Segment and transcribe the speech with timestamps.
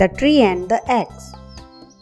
[0.00, 1.32] The Tree and the Axe.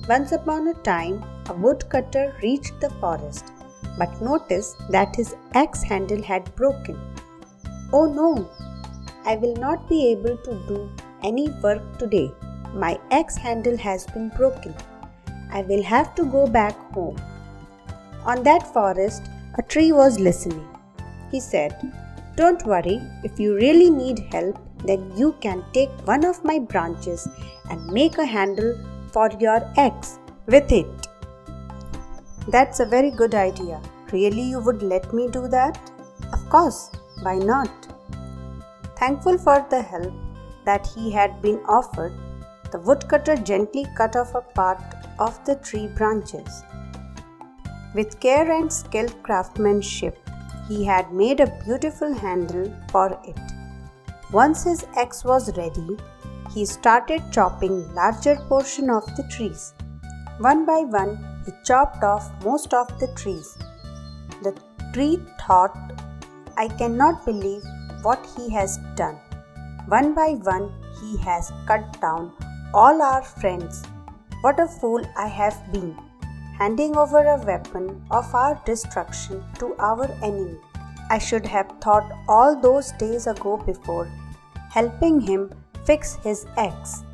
[0.07, 3.53] Once upon a time, a woodcutter reached the forest
[3.97, 6.99] but noticed that his axe handle had broken.
[7.95, 8.51] Oh no!
[9.25, 10.91] I will not be able to do
[11.23, 12.31] any work today.
[12.75, 14.75] My axe handle has been broken.
[15.51, 17.17] I will have to go back home.
[18.27, 19.23] On that forest,
[19.57, 20.69] a tree was listening.
[21.31, 21.81] He said,
[22.37, 24.59] Don't worry, if you really need help,
[24.89, 27.29] then you can take one of my branches
[27.71, 28.79] and make a handle
[29.13, 31.09] for your axe with it.
[32.49, 33.81] That's a very good idea.
[34.13, 35.79] Really, you would let me do that?
[36.33, 36.91] Of course,
[37.23, 37.71] why not?
[38.97, 40.13] Thankful for the help
[40.65, 42.13] that he had been offered,
[42.73, 44.83] the woodcutter gently cut off a part
[45.19, 46.63] of the tree branches.
[47.95, 50.19] With care and skilled craftsmanship,
[50.69, 53.39] he had made a beautiful handle for it.
[54.33, 55.97] Once his axe was ready,
[56.53, 59.75] he started chopping larger portion of the trees.
[60.39, 63.57] One by one, he chopped off most of the trees.
[64.43, 64.59] The
[64.93, 65.77] tree thought,
[66.57, 67.63] I cannot believe
[68.03, 69.17] what he has done.
[69.87, 72.33] One by one, he has cut down
[72.75, 73.85] all our friends.
[74.41, 75.97] What a fool I have been,
[76.59, 80.59] handing over a weapon of our destruction to our enemy.
[81.09, 84.11] I should have thought all those days ago before
[84.71, 85.51] helping him
[85.85, 87.05] fix his ex.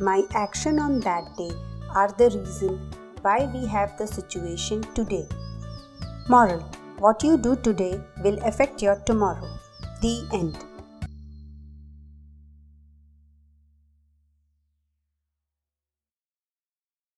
[0.00, 1.52] My action on that day
[1.94, 2.90] are the reason
[3.22, 5.26] why we have the situation today.
[6.28, 6.60] Moral
[6.98, 9.48] What you do today will affect your tomorrow.
[10.02, 10.69] The end.